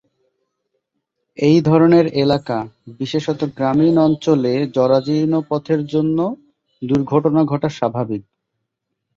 [1.37, 2.57] এই ধরণের এলাকা,
[2.99, 6.17] বিশেষত গ্রামীণ অঞ্চলে জরাজীর্ণ পথের জন্য
[6.81, 8.23] দুর্ঘটনা ঘটা স্বাভাবিক।